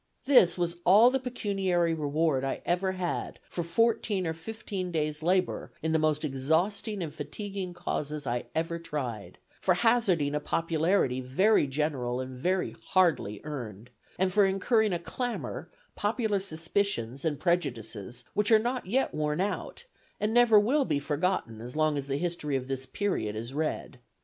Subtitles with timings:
[0.25, 5.71] This was all the pecuniary reward I ever had for fourteen or fifteen days' labor
[5.83, 11.67] in the most exhausting and fatiguing causes I ever tried, for hazarding a popularity very
[11.67, 18.49] general and very hardly earned, and for incurring a clamor, popular suspicions and prejudices, which
[18.51, 19.85] are not yet worn out,
[20.19, 23.99] and never will be forgotten as long as the history of this period is read.